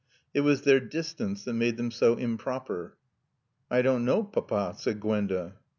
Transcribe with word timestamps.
It 0.33 0.41
was 0.41 0.63
their 0.63 0.79
distance 0.79 1.43
that 1.43 1.53
made 1.53 1.77
them 1.77 1.91
so 1.91 2.15
improper. 2.15 2.97
"I 3.69 3.83
don't 3.83 4.03
know, 4.03 4.23
Papa," 4.23 4.73
said 4.75 4.99
Gwenda. 4.99 5.57